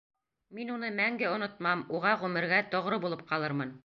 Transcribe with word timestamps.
Мин 0.59 0.71
уны 0.75 0.87
мәңге 0.99 1.27
онотмам, 1.33 1.83
уға 1.99 2.13
ғүмергә 2.25 2.63
тоғро 2.73 2.99
булып 3.05 3.23
ҡалырмын... 3.33 3.75